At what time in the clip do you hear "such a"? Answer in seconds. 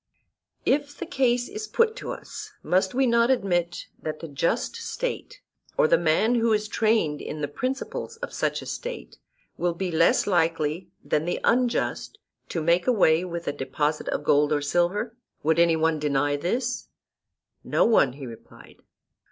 8.33-8.65